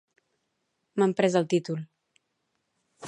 [1.01, 1.79] M'han pres el títol